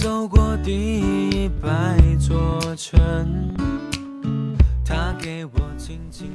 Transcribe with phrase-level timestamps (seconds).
[0.00, 1.68] 走过第一百
[2.20, 3.52] 座城，
[4.84, 6.30] 他给我轻轻。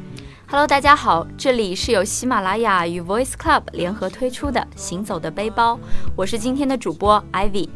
[0.49, 5.75] Hello，大家好，这里是由喜马拉雅与 Voice Club 联合推出的《行走的背包》，
[6.13, 7.69] 我是今天的主播 Ivy。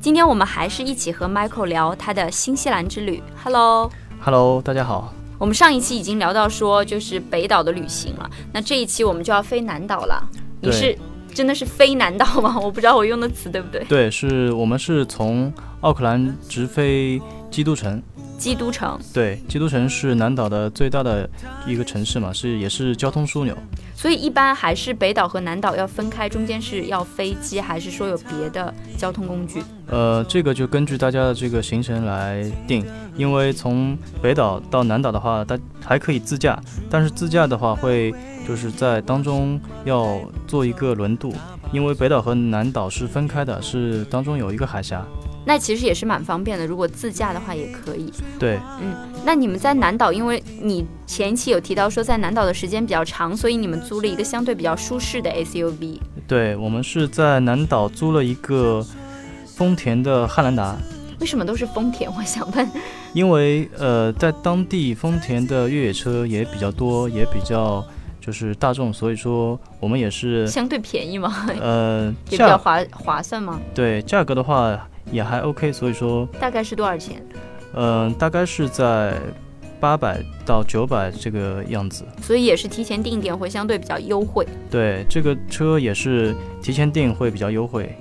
[0.00, 3.22] 今天我们还是一起和 Michael 聊他的新西兰之旅。
[3.44, 5.12] Hello，Hello，大家好。
[5.36, 10.26] 我们上一期已经聊到说就是北岛的旅行了，那这一期我们就要飞南岛了。
[10.62, 10.96] 你是
[11.32, 12.58] 真的是非南道吗？
[12.60, 13.84] 我不知道我用的词对不对。
[13.84, 17.20] 对，是我们是从奥克兰直飞
[17.50, 18.02] 基督城。
[18.40, 21.28] 基督城，对，基督城是南岛的最大的
[21.66, 23.54] 一个城市嘛，是也是交通枢纽。
[23.94, 29.62] 所以一般还是北岛和南岛要分开，中间是要飞机，还是说有别的交通工具？
[29.88, 32.82] 呃，这个就根据大家的这个行程来定，
[33.14, 38.10] 因为从北岛到南岛的话，它还可以自驾，但是自驾的话会
[38.48, 41.34] 就是在当中要做一个轮渡，
[41.72, 45.04] 因为北岛和南岛是分开的，是当中有一个海峡。
[45.50, 48.12] 那其实也是蛮方便的，如果自驾的话也可以。
[48.38, 55.98] 对，嗯那你们在南岛，因为你前一期有提到说在南岛的时间比较长，所以你们租了一个相对比较舒适的 SUV。
[56.28, 58.86] 对我们是在南岛租了一个
[59.44, 60.76] 丰田的汉兰达，
[61.18, 62.08] 为什么都是丰田？
[62.16, 62.70] 我想问。
[63.12, 67.84] 因为呃，在当地丰田的越野车也比较多，也比较
[68.20, 71.44] 就是大众，所以说我们也是相对便宜嘛？
[71.60, 73.60] 呃也比较划划算嘛？
[73.74, 77.24] 对价格的话也还 OK，所以说大概是多少钱？
[77.74, 79.14] 嗯、呃大概是在
[79.78, 82.04] 八百到九百这个样子。
[82.20, 84.46] 所以也是提前定点会相对比较优惠。
[84.70, 87.94] 对，这个车也是提前订会比较优惠。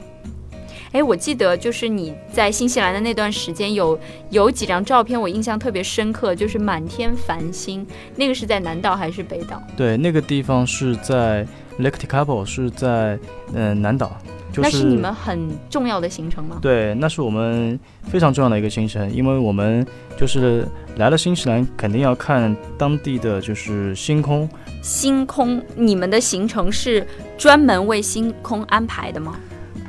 [0.92, 3.98] 哎，我记得就是你在新西兰的那段时间有
[4.32, 7.86] 有几张照片，我印象特别深刻，就是满天繁星。
[8.16, 9.62] 那个是在南岛还是北岛？
[9.78, 11.46] 对，那个地方是在
[11.80, 13.20] Lake Tekapo，是在
[13.54, 14.18] 嗯、呃南岛，
[14.52, 16.58] 就那是你们很重要的行程吗？
[16.62, 19.86] 对，那是我们非常重要的一个行程，因为我们
[20.18, 20.68] 就是
[20.98, 24.50] 来了新西兰，肯定要看当地的就是星空。
[24.82, 27.06] 星空，你们的行程是
[27.38, 29.36] 专门为星空安排的吗？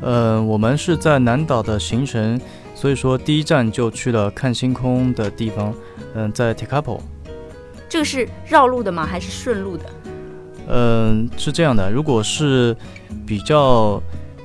[0.03, 2.41] 呃，我们是在南岛的行程，
[2.75, 5.75] 所以说第一站就去了看星空的地方，
[6.15, 7.01] 嗯、在 Tekapo。
[7.89, 9.07] 这个是绕路的吗？
[9.07, 9.85] 还是顺路的？
[10.73, 12.77] 嗯、是这样的，如果是
[13.27, 14.01] 比较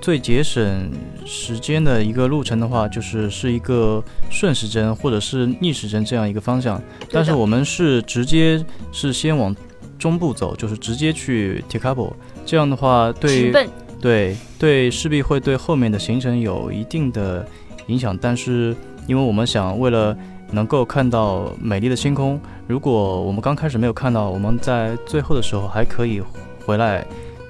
[0.06, 0.92] 最节省
[1.26, 6.80] 时间的一个路程的话，就是是一个顺时针或者是逆时针这样一个方向。
[7.10, 9.56] 但是我们是直接是先往
[9.98, 12.14] 中部走，就是直接去 Tekapo，
[12.46, 13.52] 这样的话对
[14.00, 17.44] 对对势必会对后面的行程有一定的
[17.88, 18.16] 影响。
[18.16, 18.76] 但是
[19.08, 20.16] 因为我们想为了
[20.52, 26.22] 能够看到美丽的星空，如果我们刚开始没有看到，我们在最后的时候还可以
[26.64, 27.04] 回来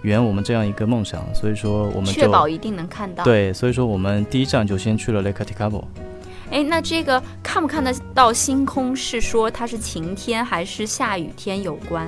[0.05, 1.21] 圆我们这样一个梦想。
[1.33, 3.23] 所以说我们确保一定能看到。。
[3.23, 5.83] 对，所以说我们第一站就先去了 Lake Tekapo。
[6.51, 12.07] 哎，那这个看不看得到星空，是说它是晴天还是下雨天有关，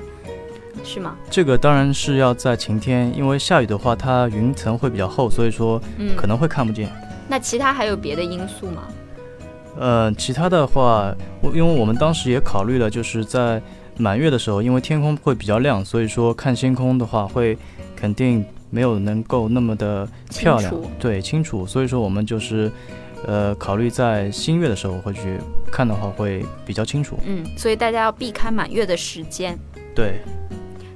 [0.84, 1.16] 是吗？
[1.31, 6.88] 这个当然是要在晴天，因为下雨的话，它云层会比较厚，所以说嗯，可能会看不见。
[7.28, 8.84] 那其他还有别的因素吗？
[9.80, 13.62] 呃，其他的话，我因为我们当时也考虑了，就是在
[13.97, 17.57] 满月的时候，因为天空会比较亮，所以说看星空的话会
[18.00, 21.66] 肯定没有能够那么的漂亮对，清楚。
[21.66, 22.72] 所以说我们就是
[23.25, 25.38] 呃考虑在新月的时候会去
[25.72, 27.18] 看的话会比较清楚。
[27.25, 29.57] 嗯，所以大家要避开满月的时间。
[29.96, 30.19] 对，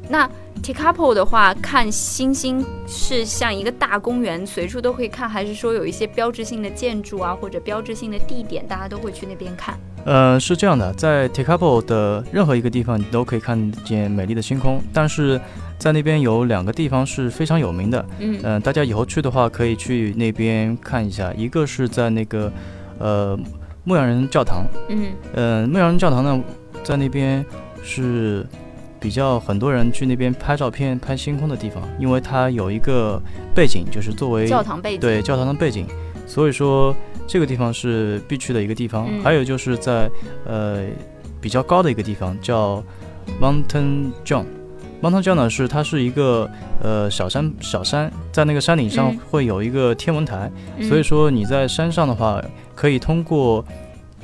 [0.08, 0.30] 那
[0.62, 9.76] Tekapo 的话，看星星是像一个大公园，随处都可以看，还是说有一些标志性的建筑啊，或者标志性的地点，大家都会去那边看？
[10.06, 15.42] 呃，是这样的，在 Tekapo 的任何一个地方，你都可以看见美丽的星空，但是
[15.82, 21.34] 在那边有两个地方是非常有名的，嗯嗯、大家以后去的话可以去那边看一下。
[21.34, 22.54] 一个是在那个
[23.00, 23.36] 呃
[23.84, 26.40] 牧羊人教堂，嗯呃、牧羊人教堂呢，
[26.84, 27.44] 在那边
[27.82, 28.46] 是
[29.00, 33.20] 比较很多人去那边拍照片、拍星空的地方，因为它有一个
[33.56, 35.00] 背景，就是作为教堂背景。
[35.00, 35.88] 对教堂的背景，
[36.28, 36.96] 所以说
[37.26, 39.08] 这个地方是必去的一个地方。
[39.10, 40.08] 嗯还有就是在
[40.46, 40.86] 呃
[41.42, 42.84] 比较高的一个地方叫
[43.42, 44.46] Mountain John。
[45.02, 46.50] Mountain John 呢是它是一个
[46.82, 52.42] 呃小山小山，在那个山顶上嗯会有一个天文台，嗯所以说你在山上的话，
[52.76, 53.66] 可以通过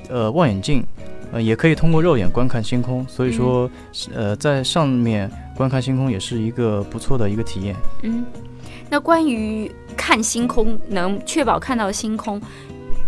[0.10, 0.84] 呃望远镜，
[1.32, 3.06] 呃也可以通过肉眼观看星空。
[3.08, 3.70] 所以说，
[4.14, 7.76] 呃在上面观看星空也是一个不错的一个体验。
[8.04, 8.24] 嗯，
[8.90, 12.40] 那关于看星空，能确保看到星空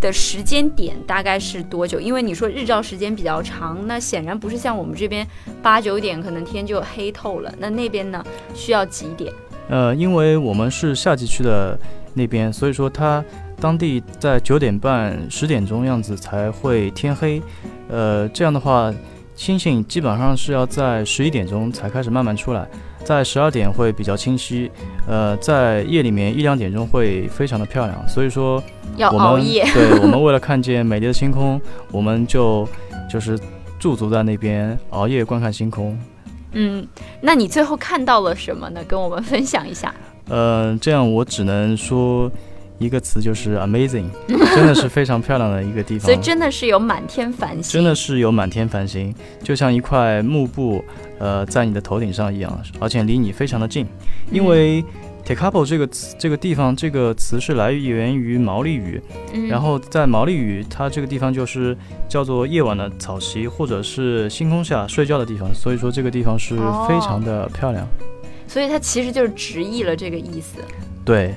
[0.00, 2.00] 的时间点大概是多久？
[2.00, 5.26] 因为你说日照时间比较长，那显然不是像我们这边
[5.62, 8.24] 八九点可能天就黑透了，那那边呢
[8.54, 9.32] 需要几点？
[9.68, 11.78] 呃，因为我们是夏季去的
[12.14, 13.24] 那边，所以说它
[13.60, 17.40] 当地在九点半、十点钟样子才会天黑，
[17.88, 18.92] 呃，这样的话，
[19.36, 22.66] 星星基本上是要在十一点钟才开始慢慢出来，
[23.04, 24.70] 在十二点会比较清晰，
[25.06, 28.08] 呃，在夜里面一两点钟会非常的漂亮。
[28.08, 28.62] 所以说，
[28.96, 29.64] 要熬夜。
[29.72, 31.60] 对我们为了看见美丽的星空，
[31.90, 32.68] 我们就
[33.08, 33.38] 就是
[33.78, 35.98] 驻足在那边熬夜观看星空。
[36.52, 36.86] 嗯，
[37.20, 38.82] 那你最后看到了什么呢？
[38.86, 39.94] 跟我们分享一下。
[40.28, 42.30] 呃，这样我只能说
[42.80, 46.06] 一个词，就是 amazing， 真的是非常漂亮的一个地方。
[46.06, 50.82] 所以真的是有满天繁星，真的是有满天繁星，就像一块幕布，
[51.18, 53.86] 呃，在你的头顶上一样，而且离你非常的近。
[54.32, 54.82] 因为
[55.26, 59.00] Tekapo 这个词，这个地方这个词是来源于毛利语，
[59.34, 61.76] 嗯，然后在毛利语，它这个地方就是
[62.08, 66.56] 叫做夜晚的草席，或者是星空下睡觉的地方，所以说这个地方是
[66.88, 67.86] 非常的漂亮。
[68.48, 70.58] 所以它其实就是直译了这个意思。
[71.04, 71.34] 对，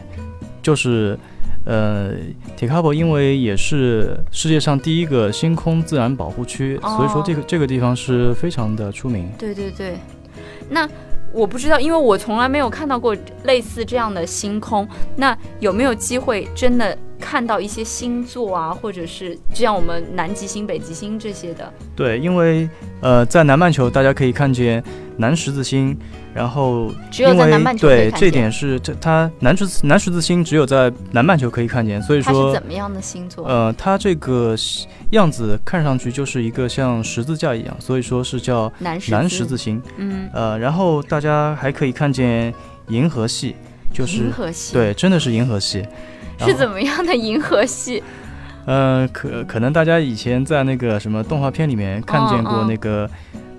[0.63, 1.19] 就是，
[1.65, 2.13] 呃
[2.57, 9.29] ，Tekapo 因为也是世界上第一个星空自然保护区，哦所以说这个这个地方是非常的出名。
[9.37, 9.97] 对对对，
[10.69, 10.87] 那
[11.31, 13.15] 我不知道，因为我从来没有看到过
[13.45, 14.87] 类似这样的星空。
[15.15, 21.71] 那有没有机会真的看到一些星座啊，或者是就像我们南极星、北极星这些的？
[21.95, 24.83] 对，因为呃，在南半球大家可以看见
[25.17, 25.97] 南十字星，
[26.33, 28.29] 然后只有在南半球对这。
[28.33, 33.47] 点是这它南十字南十字星只有在南半球可以看见，所以说它是怎么样的星座？
[33.47, 34.55] 呃，它这个
[35.11, 39.81] 样子看上去就是一个像十字架一样，所以说是叫南十南十字星。
[39.97, 42.51] 嗯，呃，然后大家还可以看见
[42.87, 43.55] 银河系，
[43.93, 45.85] 就是银河系，对，真的是银河系。
[46.39, 48.03] 是怎么样的银河系？
[48.65, 53.09] 呃，可可能大家以前在那个什么动画片里面看见过嗯嗯那个，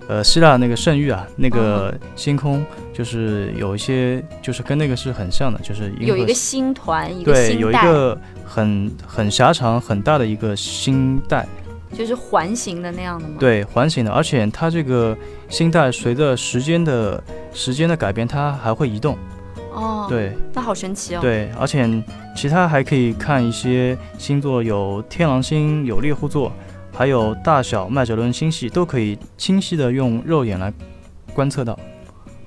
[0.08, 11.46] 呃，希腊那个圣域啊，那个星空，就是有一些就是跟那个是很像的，就是有一个星团，一个对，有一，个很很狭长很大的一个星带，
[11.92, 15.14] 就是环形的那样的吗？，对，环形的，而且它这个
[15.50, 17.22] 星带随着时间的
[17.52, 19.18] 时间的改变，它还会移动，
[19.74, 21.88] 哦，，对那好神奇哦。，对，而且
[22.36, 26.52] 其他还可以看一些星座，有天狼星，有猎户座，
[26.92, 30.72] 还有大小麦哲伦星系，都可以清晰的用肉眼来
[31.34, 31.78] 观测到。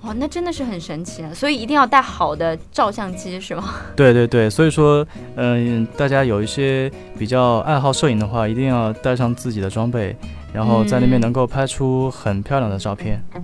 [0.01, 1.33] 哦，那真的是很神奇啊！
[1.33, 3.73] 所以一定要带好的照相机，是吗？
[3.93, 10.15] 对对对，所以说，嗯、大家有一些比较爱好摄影的话，一定要带上自己的装备，
[10.53, 13.21] 然后在那边嗯能够拍出很漂亮的照片。
[13.33, 13.41] 摸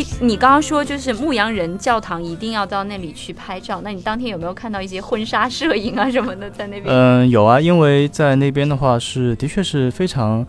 [0.00, 6.86] 哎，你刚刚说就是牧羊人教堂一定要到那里去拍照，那你当天有没有看到一些婚纱摄影啊什么的在那边？
[6.86, 10.44] 嗯，有啊，因为在那边的话是的确是非常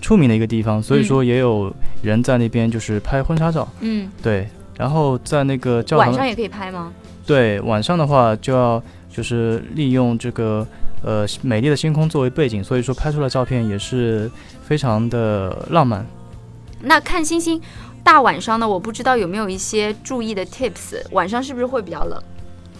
[0.00, 1.72] 出名的一个地方，所以说也有
[2.02, 3.68] 人在那边就是拍婚纱照。
[3.78, 6.92] 嗯，对，然后在那个教堂晚上也可以拍吗？
[7.24, 10.66] 对晚上的话就要就是利用这个
[11.04, 14.28] 呃美丽的星空作为背景，所以说拍出来照片也是
[14.64, 16.04] 非常的浪漫。
[16.82, 17.60] 那看星星，
[18.06, 22.22] 大晚上的，我不知道有没有一些注意的 tips，晚上是不是会比较冷？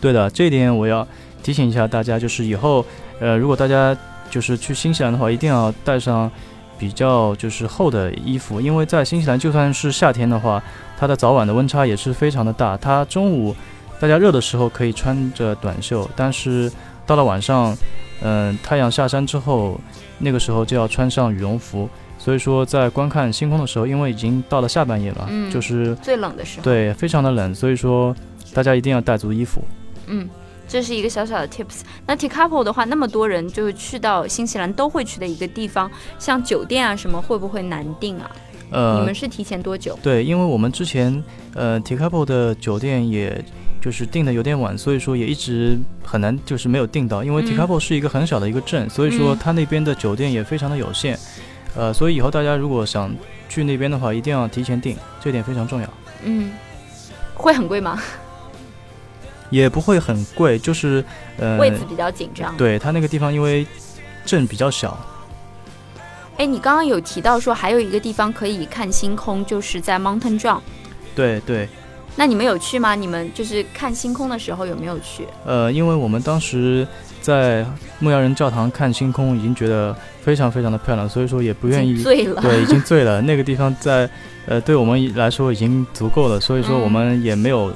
[0.00, 1.04] 对的，这一点我要
[1.42, 2.86] 提醒一下大家，就是以后
[3.18, 3.94] 呃如果大家
[4.30, 6.30] 就是去新西兰的话，一定要带上
[6.78, 10.62] 比较就是厚的衣服，因为在新西兰就算是夏天的话，
[10.96, 12.76] 它的早晚的温差也是非常的大。
[12.76, 13.52] 它中午
[13.98, 16.70] 大家热的时候可以穿着短袖，但是
[17.04, 17.76] 到了晚上，
[18.22, 19.80] 嗯、太阳下山之后，
[20.20, 21.88] 那个时候就要穿上羽绒服。
[22.26, 28.12] 所以说，在观看星空的时候，因为已经到了下半夜了，嗯就是最冷的时候。，对非常的冷，所以说
[28.52, 29.62] 大家一定要带足衣服。
[30.08, 30.28] 嗯，
[30.66, 31.82] 这是一个小小的 tips。
[32.04, 38.28] 那 Tekapo 的话，那么多人就是去到新西兰都会去的一个地方，像酒店啊什么，会不会难订啊？
[38.72, 39.96] 呃，你们是提前多久？
[40.02, 41.22] 对，因为我们之前
[41.54, 43.40] 呃 t i k a p o 的酒店也
[43.80, 51.16] 就是订的有点晚，所以说也一直很难就是没有订到，因为嗯 t i k a p o 是一个很小的一个镇，所以说嗯它那边的酒店也非常的有限，
[51.76, 53.14] 呃，所以以后大家如果想
[53.48, 55.88] 去那边的话，一定要提前订，这点非常重要，
[56.24, 56.52] 嗯，
[57.34, 58.02] 会很贵吗？
[59.50, 61.04] 也不会很贵，就是
[61.38, 62.56] 呃， 位置比较紧张。
[62.56, 63.66] 对他那个地方因为
[64.24, 64.98] 镇比较小，
[66.38, 70.60] 哎，你刚刚有提到说还有一个地方可以看星空，就是在 Mountain John。
[71.14, 71.68] 对对，
[72.16, 72.94] 那你们有去吗？
[72.94, 75.26] 你们就是看星空的时候有没有去？
[75.44, 76.86] 呃，因为我们当时
[77.20, 77.64] 在
[77.98, 82.40] 牧羊人教堂看星空已经觉得非常非常的漂亮，所以说也不愿意醉了。
[82.40, 83.20] 对，已经醉了。
[83.22, 84.08] 那个地方在，
[84.46, 87.70] 呃，对我们来说已经足够了，所以说嗯我们也没有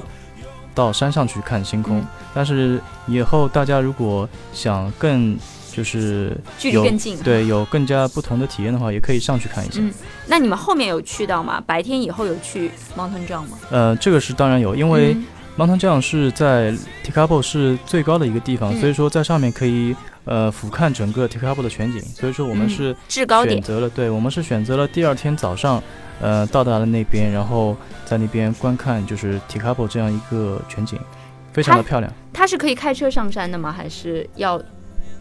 [0.73, 1.99] 到山上去看星空。
[1.99, 5.37] 嗯但是以后大家如果想更
[5.71, 7.17] 就是距离更近。
[7.19, 9.79] 对有更加不同的体验的话，也可以上去看一下。
[9.81, 9.91] 嗯，
[10.27, 11.63] 那你们后面有去到吗？
[11.65, 13.57] 白天以后有去 Mountain John 吗？
[13.69, 15.25] 呃，这个是当然有，因为嗯
[15.57, 16.73] Mountain John 是在
[17.05, 22.01] Tikabo 是最高的一个地方，嗯所以说在上面可以呃俯瞰整个 Tikabo 的全景。
[22.01, 25.81] 所以说我们嗯是制高点选择了，对我们是选择了第二天早上，
[26.21, 27.75] 呃，到达了那边，然后
[28.05, 30.97] 在那边观看就是 Tikabo 这样一个全景，
[31.51, 32.11] 非常的漂亮。
[32.33, 33.71] 它是可以开车上山的吗？
[33.71, 34.61] 还是要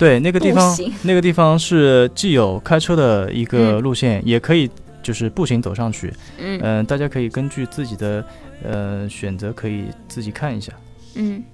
[0.01, 4.69] 对，那个地方，那个地方是既有开车的一个嗯路线，也可以
[5.03, 6.11] 就是步行走上去。
[6.39, 8.25] 嗯嗯、大家可以根据自己的
[8.65, 10.73] 呃选择，可以自己看一下。
[11.17, 11.45] 嗯，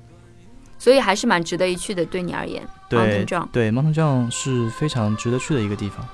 [0.79, 2.63] 所以还是蛮值得一去的，对你而言。
[2.89, 6.07] 对对，Mountain John 是非常值得去的一个地方。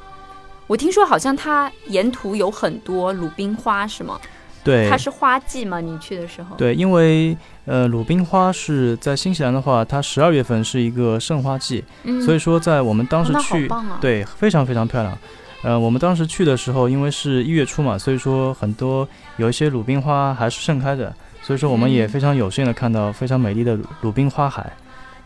[0.66, 4.18] 我听说好像它沿途有很多鲁冰花，是吗？
[4.64, 5.80] 对，它是花季吗？
[5.80, 13.68] 你去的时候？，对，因为呃，鲁冰花是在新西兰的话，它十二月份是一个盛花季，嗯，所以说在我们当时去，
[14.00, 15.16] 对，非常非常漂亮。
[15.62, 24.72] 呃，我们当时去的时候，因为是一月初嘛，所以说很多有一些鲁冰花还是盛开的，所以说我们也嗯非常有幸的看到非常美丽的鲁鲁冰花海，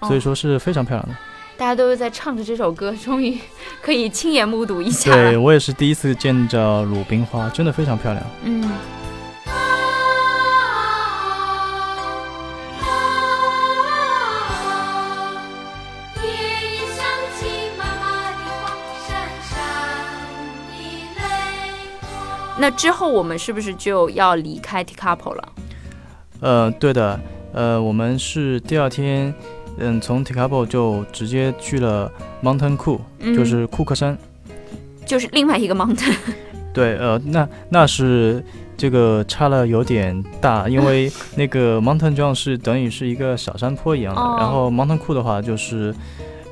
[0.00, 1.14] 哦所以说是非常漂亮的。
[1.58, 3.38] 大家都是在唱着这首歌， 终于
[3.80, 5.38] 可以亲眼目睹一下对。
[5.38, 8.22] 我也是第一次见着鲁冰花，真的非常漂亮。
[8.44, 8.62] 嗯，
[22.58, 25.48] 那之后我们是不是就要离开 Tikapo 了？
[26.40, 27.18] 呃，对的，
[27.52, 29.32] 呃，我们是第二天，
[29.78, 32.10] 嗯，从 t i k a p o 就直接去了
[32.42, 34.16] Mountain Cook，、嗯，就是库克山。
[35.04, 36.14] 就是另外一个 mountain。
[36.74, 38.44] 对，呃，那那是
[38.76, 45.94] 这个差了有点大，因为那个 Mountain John 是等于是一个小山坡一样的，哦然后 Mountain Cook 的话就是，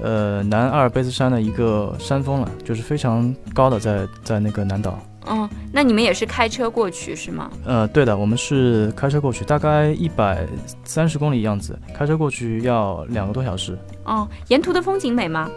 [0.00, 4.98] 呃，南阿尔卑斯山的一个山峰了，就是非常高的在在那个南岛。
[5.26, 7.50] 嗯，那你们也是开车过去是吗？
[7.64, 10.46] 呃，对的，我们是开车过去，大概一百
[10.84, 13.76] 三十公里样子，开车过去要两个多小时。
[14.04, 15.50] 哦，沿途的风景美吗？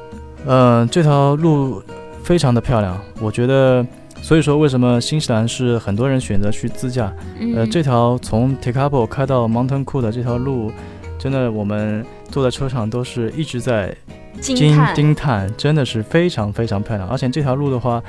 [0.45, 1.81] 呃，这条路
[2.23, 3.85] 非常的漂亮，我觉得，
[4.21, 7.13] 所以说为什么新西兰是很多人选择去自驾？
[7.39, 10.71] 嗯，呃，这条从 Tekabo 开到 Mountain Cool 的这条路，
[11.19, 13.95] 真的我们坐在车上都是一直在
[14.41, 14.95] 惊惊叹。
[14.95, 17.07] 惊叹，真的是非常非常漂亮。
[17.09, 18.01] 而且这条路的话，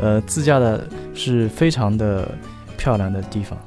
[0.00, 2.28] 呃，自驾的是非常的
[2.76, 3.58] 漂亮的地方。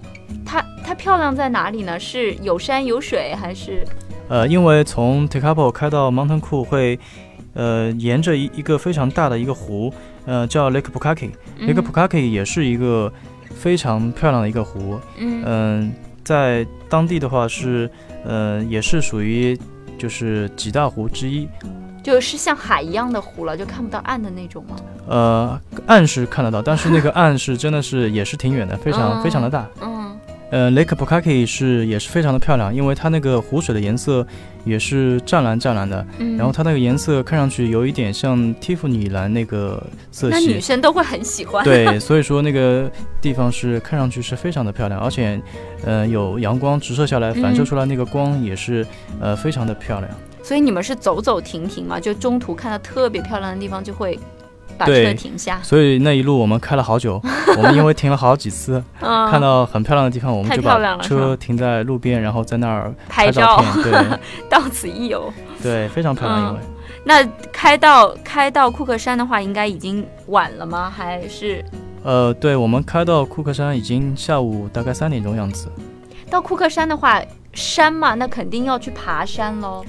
[0.45, 1.99] 它它漂亮在哪里呢？
[1.99, 3.85] 是有山有水还是？
[4.29, 6.99] 呃，因为从 Tekabo 开到 Mountain Cool 会，
[7.53, 9.93] 呃，沿着一一个非常大的一个湖，
[10.25, 11.29] 呃，叫 Lake Pukaki。
[11.57, 13.11] 嗯 Lake Pukaki 也是一个
[13.55, 14.99] 非常漂亮的一个湖。
[15.17, 15.93] 嗯嗯、
[16.23, 17.89] 在当地的话是，
[18.25, 19.57] 呃，也是属于
[19.97, 21.47] 就是几大湖之一。
[22.07, 24.77] 就是像海一样的湖了，就看不到岸的那种吗？
[25.09, 29.67] 呃，岸是看得到，但是那个岸是真的是也是挺远的，非常、嗯非常的大。
[29.81, 30.17] 嗯
[30.49, 34.25] 呃，Lake Pukaki 是也是非常的漂亮，因为它那个湖水的颜色
[34.63, 36.37] 也是湛蓝湛蓝的，嗯。
[36.37, 40.61] 然后它那个颜色看上去有一点像蒂芙尼蓝那个色系那女。
[40.61, 41.61] 生都会很喜欢。
[41.65, 45.37] 对，所以说那个地方是看上去是非常的漂亮，而且，
[45.83, 48.87] 呃，有阳光直射下来，反射嗯出来那个光也是，
[49.19, 50.09] 呃，非常的漂亮。
[50.47, 51.99] 所以你们是走走停停嘛？
[51.99, 54.17] 就中途看到特别漂亮的地方，就会
[54.77, 55.59] 把车停下。
[55.61, 57.21] 所以那一路我们开了好久，
[57.57, 63.61] 我们因为停了好几次，嗯，看到很漂亮的地方，我们就把车停在路边，然后在那儿拍照。
[63.83, 63.91] 对
[64.49, 65.29] 到此一游。
[65.61, 66.59] 对，非常漂亮，嗯因为。
[67.03, 70.89] 那开到开到库克山的话，应该已经晚了吗？
[70.89, 71.61] 还是
[72.03, 75.67] 呃，对，我们开到库克山已经下午大概三点钟样子。
[76.29, 79.83] 到库克山的话，山嘛，那肯定要去爬山喽。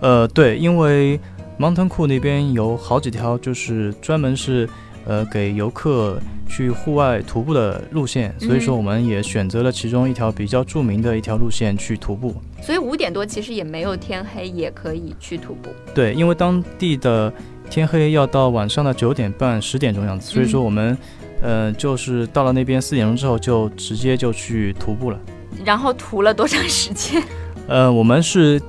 [0.00, 1.18] 呃，对，因为
[1.58, 4.68] Mountain Cool 那边有好几条就是专门是
[5.06, 12.34] 呃给游客去户外徒步的路线，所以说嗯我们也选择了其中一条比较著名的一条路线去徒步。
[12.62, 15.70] 所以五点多其实也没有天黑，也可以去徒步。
[15.94, 17.32] 对，因为当地的
[17.68, 20.98] 天黑要到晚上的九点半、十点钟样子，所以说嗯我们
[21.42, 25.18] 呃就是到了那边四点钟之后就直接就去徒步了。
[25.64, 27.22] 然后徒了多长时间？
[27.68, 28.60] 呃，我们是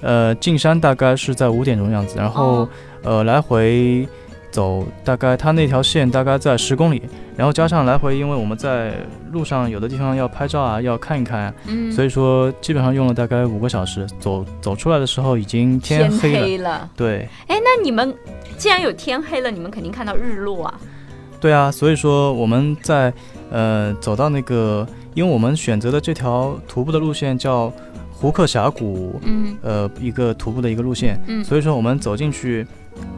[0.00, 2.68] 呃进山大概是在五点钟样子，然后、哦
[3.04, 4.06] 呃来回
[4.50, 7.00] 走大概它那条线大概在十公里，
[7.36, 8.94] 然后加上来回，因为我们在
[9.30, 14.04] 路上有的地方要拍照啊，要看一看啊，嗯，所以说基本上用了大概五个小时。
[14.18, 16.90] 走走出来的时候已经天天黑了，黑了。
[16.96, 18.12] 对哎，那你们
[18.56, 20.74] 既然有天黑了，你们肯定看到日落啊。
[21.40, 23.12] 对啊，所以说我们在
[23.50, 27.72] 呃走到那个，因为我们选择的这条徒步的路线叫
[28.20, 29.56] 胡克峡谷，嗯。
[29.62, 32.66] 呃，一个徒步的一个路线，嗯，所以说我们走进去，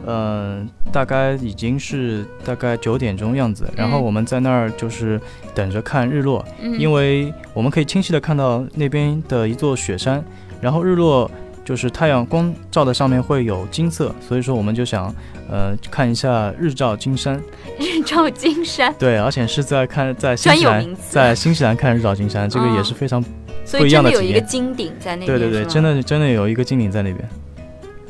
[0.05, 5.19] 嗯、大概已经是大概九点钟样子，然后嗯我们在那儿就是
[5.55, 6.79] 等着看日落，嗯。
[6.79, 10.23] 因为我们可以清晰的看到那边的一座雪山，
[10.61, 11.29] 然后日落
[11.63, 15.13] 就是太阳光照在上面会有金色，所以说我们就想，
[15.49, 17.41] 呃，看一下日照金山，
[17.79, 23.23] 日照金山， 对，而且是在看在新西兰在新西兰看日照金山，这个也哦是非常，
[23.65, 27.27] 所以真的有一个金顶在那边，对对对，真的真的有一个金顶在那边。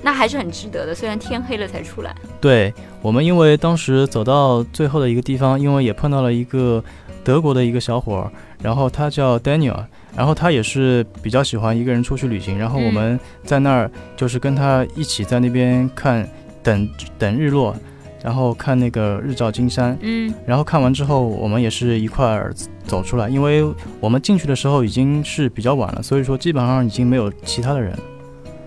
[0.04, 0.96] 那还是很值得的。
[0.96, 6.84] 虽然天黑了才出来，对我们，因为当时走到最后的一个地方，因为也碰到了一个
[7.24, 8.32] 德国的一个小伙儿，
[8.64, 16.28] 然后他叫 Daniel，然后他也是比较喜欢一个人出去旅行，然后我嗯们在那儿就是跟他一起在那边看
[16.64, 16.90] 等
[17.20, 17.76] 等日落，
[18.24, 22.54] 然后看那个日照金山，嗯然后看完之后，我们也是一块儿
[22.86, 23.66] 走出来，因为
[24.00, 27.98] 我们进去的时候已经是比较晚了，所以说基本上已经没有其他的人。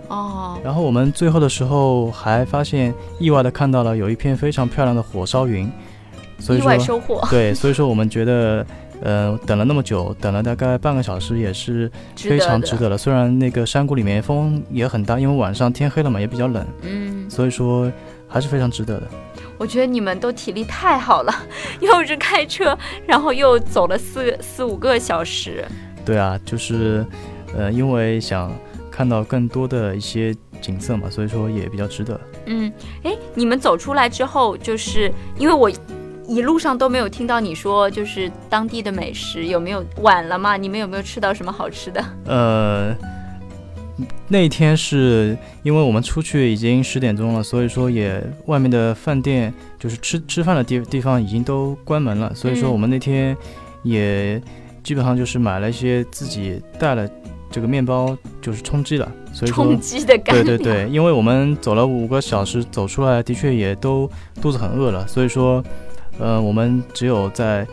[0.08, 5.70] 哦，然后我们最后的时候还发现，意外的看到了有一片非常漂亮的火烧云，
[6.38, 8.66] 所以意外说收获，对，所以说我们觉得，
[9.00, 12.98] 呃，等了那么久，等了大概半个小时，也是非常值得了。
[12.98, 17.90] 虽然那个山谷里面风也很大，因为晚上天黑了嘛，也比较冷，嗯，所以说
[18.28, 19.06] 还是非常值得的。
[19.58, 21.32] 我觉得你们都体力太好了，
[21.80, 25.64] 又是开车，然后又走了四四五个小时。
[26.04, 27.04] 对啊，就是，
[27.56, 28.52] 呃，因为想
[28.90, 32.20] 看到更多的一些景色嘛，所以说也比较值得。
[32.46, 35.70] 嗯，哎，你们走出来之后，就是因为我
[36.26, 40.56] 一路上都没有听到你说，就是当地的美食有没有晚了嘛？
[40.56, 42.04] 你们有没有吃到什么好吃的？
[42.26, 42.94] 呃，
[44.28, 53.36] 那天是因为我们出去已经十点钟了，所以说也外面的饭店就是吃吃饭的地地方已经都关门了，所以说嗯我们那天
[53.82, 54.40] 也
[54.82, 57.08] 基本上就是买了一些自己带了
[57.50, 60.42] 这个面包，就是充饥了，所以说充饥的感觉。
[60.42, 64.10] 对对对，因为我们走了五个小时，走出来的确也都
[64.42, 65.62] 肚子很饿了，所以说，
[66.18, 67.64] 呃，我们只有在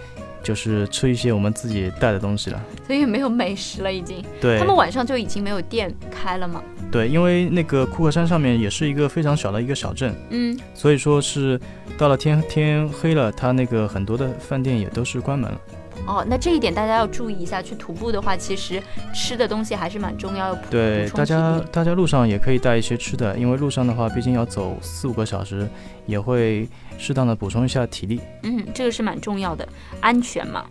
[0.44, 2.62] 就是吃一些我们自己带的东西了。
[2.86, 4.24] 所以没有美食了已经。
[4.40, 6.62] 对，他们晚上就已经没有店开了吗？
[6.92, 11.60] 对，因为那个库克山上面也是一个非常小的一个小镇，嗯，所以说是
[11.98, 15.58] 到了天天黑了，它那个很多的饭店也都是关门了。
[16.06, 17.62] 哦，那这一点大家要注意一下。
[17.62, 18.82] 去徒步的话，其实
[19.14, 25.70] 吃的东西还是蛮重要，的对，大家大家路上也可以带一些吃的，因为路上的话，毕竟要走四五个小时，
[26.08, 28.20] 也会适当的补充一下体力。
[28.42, 29.68] 嗯，这个是蛮重要的，
[30.00, 30.66] 安全嘛。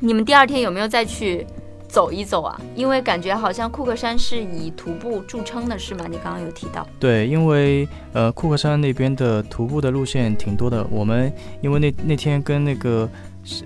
[0.00, 1.46] 你们第二天有没有再去
[1.86, 2.58] 走一走啊？
[2.74, 6.06] 因为感觉好像库克山是以徒步著称的，是吗？
[6.08, 6.86] 你刚刚有提到。
[6.98, 13.06] 对，因为呃库克山那边的徒步的路线挺多的，我们因为那那天跟那个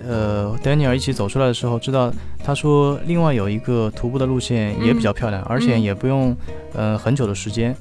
[0.07, 2.11] 呃 Daniel 一起走出来的时候，知道
[2.43, 6.35] 他说另外有一个徒步的路线也比较漂亮，而且也不用
[6.73, 7.75] 呃很久的时间，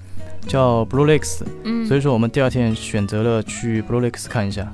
[0.46, 4.72] 叫 Blue Lakes，嗯，所以说我们第二天选择了去 Blue Lakes 看一下。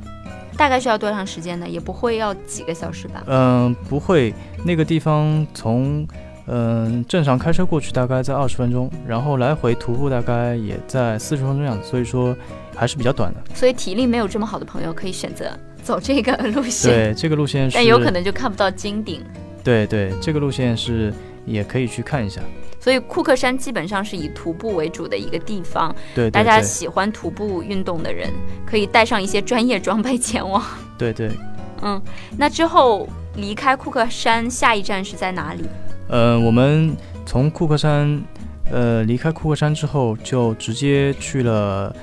[0.56, 1.68] 大概需要多长时间呢？
[1.68, 3.22] 也不会要几个小时吧？
[3.26, 6.06] 嗯、不会，那个地方从
[6.50, 12.34] 嗯、正常开车过去大概在二十分钟，然后来回徒步大概也在四十分钟样子，所以说
[12.74, 13.54] 还是比较短的。
[13.54, 15.44] 所以体力没有这么好的朋友可以选择
[15.88, 19.24] 走这个 路线，对，这个路线是，但有可能就看不到金顶。
[19.64, 21.10] 对对，这个路线是
[21.46, 22.42] 也可以去看一下。
[22.78, 28.30] 所以库克山基本上是以徒步为主的一个地方，对对大家喜欢徒步运动的人
[28.66, 30.62] 可以带上一些专业装备前往。
[30.98, 31.30] 对对，
[31.80, 32.00] 嗯，
[32.36, 35.64] 那之后离开库克山，下一站是在哪里？
[36.10, 38.22] 呃，我们从库克山，
[38.70, 41.94] 呃，离开库克山之后，就直接去了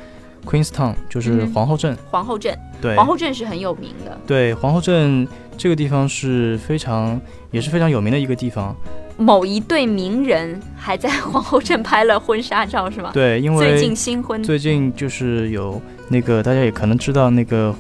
[0.46, 1.98] Queenstown，就是嗯皇后镇。
[2.10, 2.58] 皇后镇。
[2.82, 5.28] 对，皇后镇是很有名的，对皇后镇
[5.58, 7.20] 这个地方是非常
[7.52, 8.76] 也是非常有名的一个地方。
[9.18, 13.12] 某一对名人还在 皇后镇拍了婚纱照，是吗？
[13.14, 14.44] 对，因为最近新婚。
[14.44, 17.74] 最近就是有那个大家也可能知道，那个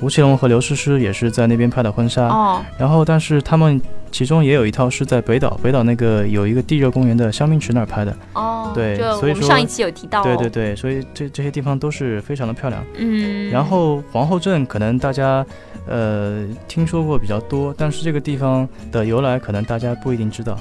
[0.00, 2.26] 吴奇隆和刘诗诗也是在那边拍的婚纱。
[2.26, 3.80] 哦，然后，但是他们
[4.10, 8.16] 其中也有一套是在北岛，北岛那个有一个地热公园的香槟池那儿拍的。
[8.34, 12.84] 哦，对所以说我们上一期有提到、哦，对对对，所以这这些地方都是非常的漂亮。
[12.96, 15.44] 嗯，然后皇后镇可能大家
[15.86, 20.58] 呃听说过比较多，但是这个地方的由来可能大家不一定知道。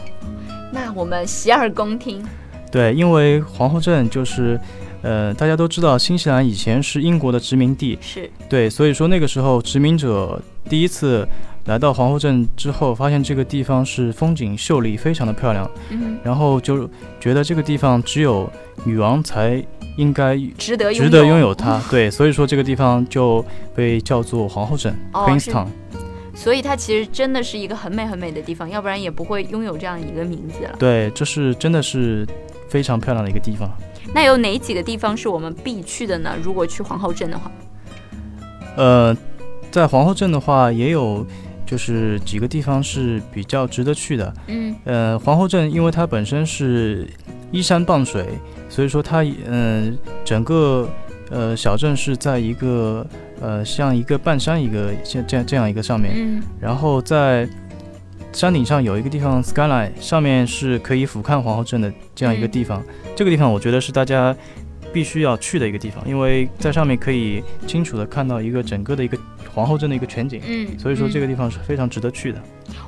[0.71, 2.23] 那我们洗耳恭听，
[2.71, 4.59] 对，因为皇后镇就是
[5.01, 11.27] 呃，大家都知道新西兰以前是英国的殖民地，是，对，所以说那个时候殖民者第一次
[11.69, 18.51] 来到皇后镇之后，发现这个地方是风景秀丽，非常的漂亮，嗯，然后就觉得这个地方只有
[18.86, 19.63] 女王才
[19.95, 25.67] 应该值得值得拥有它， 对，所以说这个地方就被叫做皇后镇哦 （Queenstown）。
[26.34, 30.75] 所以它其实真的是一个很美很美的地方，要不然也不会拥有这样一个名字了。
[30.79, 32.25] 对，这是真的是
[32.67, 33.69] 非常漂亮的一个地方。
[34.12, 36.36] 那有哪几个地方是我们必去的呢？
[36.41, 37.51] 如果去皇后镇的话，
[38.75, 39.15] 呃，
[39.69, 41.23] 在皇后镇的话，也有
[41.69, 44.34] 就是几个地方是比较值得去的。
[44.47, 47.08] 嗯呃，皇后镇因为它本身是
[47.51, 48.25] 依山傍水，
[48.69, 50.89] 所以说它嗯、整个
[51.29, 53.05] 呃小镇是在一个
[53.39, 57.47] 呃像一个半山一个像这样这样一个上面，嗯然后在
[58.34, 62.84] 山顶上有一个地方 skyline，上面是可以俯瞰皇后镇的这样一个地方。
[63.15, 64.36] 这个地方我觉得是大家
[64.91, 69.17] 必须要去的一个地方，因为在上面可以清楚的看到一个整个的一个
[69.54, 70.41] 皇后镇的一个全景。
[70.45, 72.41] 嗯，所以说这个、地方是非常值得去的。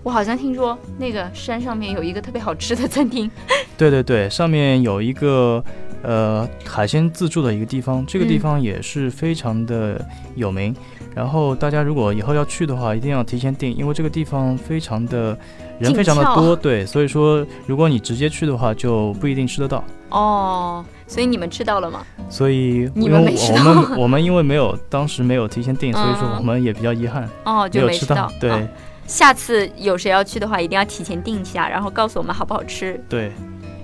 [0.04, 3.30] 我好像听说那个山上面有一个特别好吃的餐厅。
[3.78, 5.64] 对对对，上面有一个
[6.04, 10.04] 呃海鲜自助的一个地方，这个地嗯方也是非常的
[10.36, 10.76] 有名。
[11.14, 15.38] 然后大家如果以后要去的话，一定要提前订，因为这个地方非常的
[15.78, 19.84] 人非常的多，对，所以说如果你直接去的话，就不一定吃得到。
[20.10, 22.06] 哦，所以你们吃到了吗？
[22.30, 27.92] 所以你们没吃到们我们因为没有当时没有提前订，所以说嗯我们也比较遗憾，哦，没就没。
[27.92, 28.32] 有吃到。
[28.40, 28.68] 对、哦
[29.08, 32.98] 下次有谁要去的话，一定要提前订一下，然后告诉我们好不好吃。
[33.10, 33.30] 对。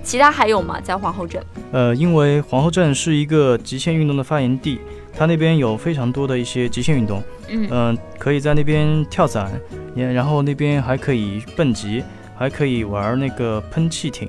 [0.02, 0.80] 其他还有吗？
[0.80, 1.42] 在皇后镇？
[1.70, 4.80] 呃，因为皇后镇是一个极限运动的发源地，
[5.14, 9.52] 它那边有非常多的一些极限运动，嗯嗯、可以在那边跳伞，
[9.94, 12.02] 也然后那边还可以蹦极，
[12.34, 14.26] 还可以玩那个喷气艇，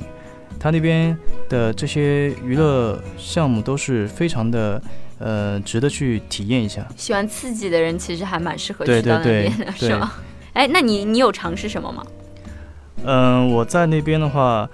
[0.60, 1.18] 它那边
[1.48, 4.82] 的这些娱乐项目都是非常的
[5.20, 6.86] 呃值得去体验一下。
[6.98, 10.12] 喜欢刺激的人其实还蛮适合对去到对对那边的，是对吗？
[10.54, 12.04] 哎，那你你有尝试什么吗？
[13.06, 14.70] 嗯，我在那边的话，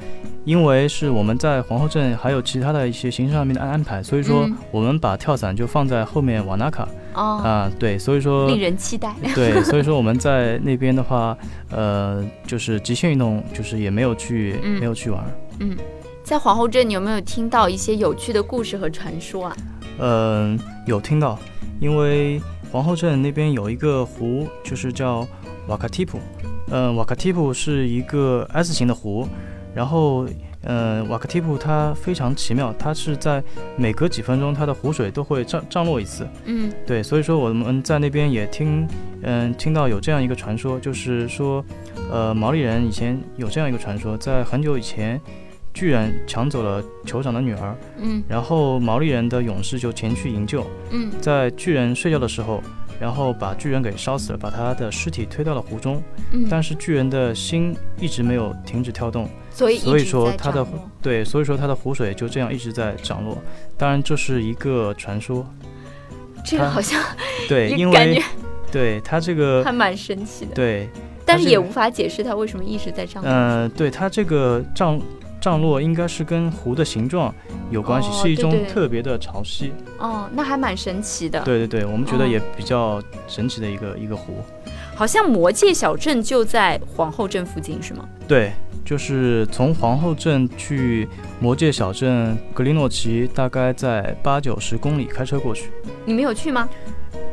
[0.45, 9.13] 因为是我们在皇后镇还有其他的一些行程上面的安排，所以说嗯我们把跳伞就放在后面瓦纳卡哦，啊，对，所以说令人期待。
[9.35, 11.37] 对，所以说我们在那边的话，
[11.69, 15.23] 呃，就是极限运动，就是也没有去，嗯没有去玩。
[16.23, 19.57] 在皇后镇，你有没有听到一些有趣的故事和传说啊？
[19.99, 21.37] 嗯、有听到，
[21.79, 22.41] 因为
[22.71, 25.27] 皇后镇那边有一个湖，就是叫
[25.67, 26.19] 瓦卡蒂普。
[26.71, 29.27] 嗯、瓦卡蒂普是一个 S 型的湖，
[29.73, 30.27] 然后。
[30.67, 33.43] 嗯，瓦卡蒂普它非常奇妙，它是在
[33.77, 36.27] 每隔几分钟，它的湖水都会涨涨落一次。
[36.45, 38.87] 嗯对，所以说我们在那边也听，
[39.21, 41.63] 嗯，听到有这样一个传说，就是说，
[42.11, 45.21] 呃，毛利人以前有这样一个传说，在很久以前，
[45.75, 48.23] 巨人抢走了酋长的女儿，嗯。
[48.27, 51.11] 然后毛利人的勇士就前去营救，嗯。
[51.21, 52.63] 在巨人睡觉的时候，
[52.99, 60.65] 然后把巨人给烧死了，把他的尸体推到了湖中，嗯，但是巨人的心一直没有停止跳动，所以所以说他的
[61.01, 63.37] 对，所以说他的湖水就这样一直在涨落，
[63.77, 65.45] 当然这是一个传说，
[66.45, 67.01] 这个好像
[67.49, 68.23] 对，因为
[68.71, 70.89] 对他这个还蛮神奇的，对，
[71.25, 73.29] 但是也无法解释他为什么一直在涨落。
[73.29, 74.99] 嗯、对他这个涨
[75.45, 77.31] 涨落应该是跟湖的形状
[77.69, 79.69] 有关系，哦是一种特别的潮汐。
[79.99, 81.39] 哦，那还蛮神奇的。
[81.41, 84.43] 对对对，我们觉得哦也比较神奇的一个、一个湖。
[84.95, 88.09] 好像魔界小镇就在皇后镇附近，是吗？
[88.27, 88.53] 对，
[88.83, 91.07] 就是从皇后镇去
[91.39, 95.69] 魔界小镇格林诺奇，大概在八九十公里开车过去。
[96.05, 96.67] 你们有去吗？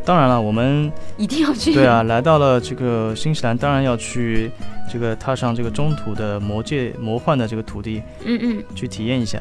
[0.04, 1.72] 当然了，我们一定要去。
[1.72, 4.50] 对啊，来到了这个新西兰，当然要去
[4.90, 9.40] 这个踏上这个中土的魔界魔幻的这个土地，嗯嗯，去体验一下。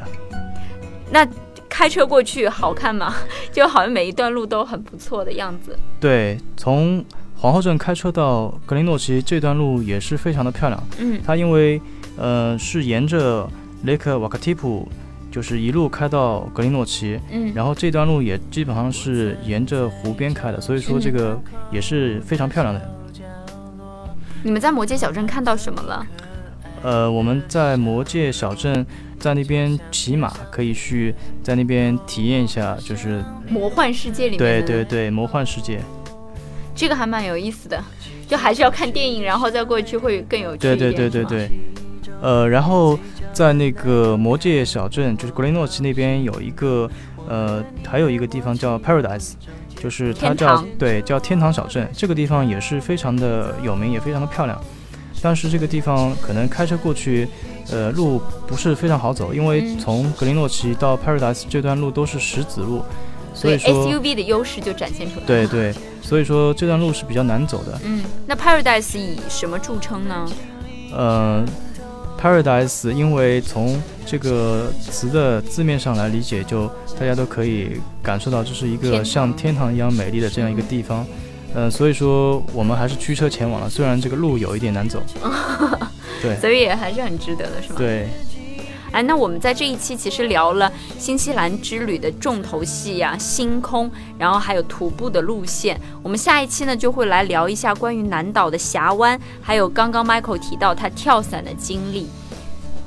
[1.10, 1.26] 那
[1.68, 3.14] 开车过去好看吗？
[3.50, 5.76] 就好像每一段路都很不错的样子。
[5.98, 7.04] 对，从
[7.36, 10.80] 皇后镇开车到格林诺奇这段路也是非常的漂亮。
[10.98, 11.80] 嗯它因为
[12.16, 13.48] 呃是沿着
[13.84, 14.88] 雷克瓦卡蒂普，
[15.32, 21.40] 就是一路开到格林诺奇，嗯，然后这段路也基本上是沿着湖边开的，所以说这个
[21.70, 22.80] 也是非常漂亮的。
[24.42, 26.06] 你们在魔界小镇看到什么了？
[26.82, 28.84] 呃，我们在魔界小镇，
[29.18, 35.80] 在那边骑马，可以去在那边体验一下，就是魔幻世界里面对对对，魔幻世界。
[36.74, 37.82] 这个还蛮有意思的，
[38.26, 40.92] 就还是要看电影，然后再过去会更有趣对一点。
[40.92, 41.50] 对对对对，
[42.20, 42.98] 呃，然后
[43.32, 46.88] 在那个魔界小镇，就是格雷诺奇那边有一个，
[47.28, 49.32] 呃，还有一个地方叫 Paradise，
[49.76, 54.60] 就是它叫对叫天堂小镇，这个地方也是非常的有名，也非常的漂亮。
[55.22, 57.28] 但是这个地方可能开车过去，
[57.70, 62.82] 呃，路不是非常好走，因为嗯从格林诺奇到 Paradise 这段路都是石子路，
[63.32, 65.26] 所以说 SUV 的优势就展现出来了。
[65.26, 67.80] 对对，所以说这段路是比较难走的。
[67.84, 70.28] 嗯，那 Paradise 以什么著称呢？
[70.94, 71.46] 嗯、
[72.22, 81.04] p a r a d i s e 因为从这个词的字面上来理解，就大家都可以感受到这是一个像天堂一样美丽的这样一个地方。
[81.52, 85.02] 呃、所以说我们还是驱车前往了，虽然这个路有一点难走。
[86.22, 87.74] 对所以也还是很值得的，是吗？。
[87.76, 88.06] 对，
[88.92, 95.80] 哎，那我们在这一期其实聊了新西兰之旅的重头戏呀、星空，然后还有徒步的路线。
[96.02, 102.06] 我们下一期呢就会来聊一下关于南岛的峡湾，还有刚刚 Michael 提到他跳伞的经历。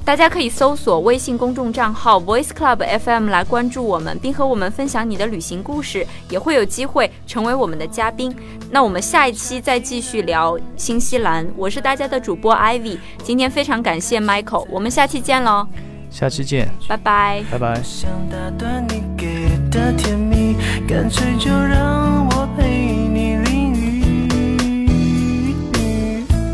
[0.06, 8.32] 大家可以搜索微信公众账号 Voice Club FM 来关注我们，并和我们分享你的旅行故事，也会有机会成为我们的嘉宾。
[8.70, 11.48] 那我们下一期再继续聊新西兰。
[11.58, 15.68] 我是大家的主播 Ivy，今天非常感谢 Michael，我们下期见喽，
[16.16, 17.44] 下期见，拜拜。
[17.52, 17.84] 拜拜。
[17.84, 20.56] 想打断你给的甜蜜，
[20.88, 24.02] 干脆就让我陪你淋雨。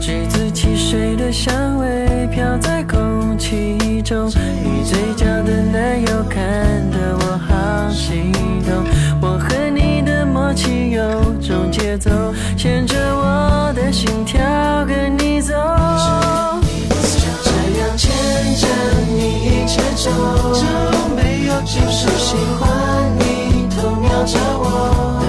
[0.01, 6.41] 橘子汽水的香味飘在空气中，你嘴角的奶油看
[6.89, 8.33] 得我好心
[8.65, 8.83] 动。
[9.21, 11.03] 我和你的默契有
[11.39, 12.09] 种节奏，
[12.57, 14.41] 牵着我的心跳，
[14.87, 15.21] 跟你。
[18.01, 18.09] 牵
[18.55, 18.65] 着
[19.15, 20.09] 你一直走，
[20.53, 20.65] 就
[21.15, 21.83] 没有停。
[21.91, 25.20] 说喜欢你，偷瞄着我。